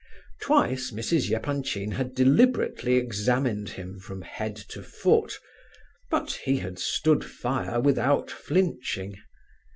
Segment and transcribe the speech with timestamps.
[0.41, 1.29] Twice Mrs.
[1.31, 5.39] Epanchin had deliberately examined him from head to foot;
[6.09, 9.19] but he had stood fire without flinching.